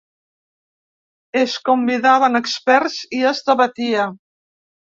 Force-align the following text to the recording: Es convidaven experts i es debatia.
Es 1.41 1.53
convidaven 1.69 2.39
experts 2.41 2.99
i 3.19 3.23
es 3.33 3.47
debatia. 3.51 4.09